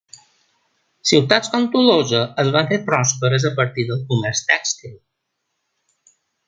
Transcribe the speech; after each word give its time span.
Ciutats 1.09 1.51
com 1.57 1.67
Tolosa 1.75 2.23
es 2.45 2.51
van 2.57 2.71
fer 2.73 2.81
pròsperes 2.89 3.47
a 3.51 3.55
partir 3.61 3.89
del 3.93 4.05
comerç 4.11 4.45
tèxtil. 4.51 5.01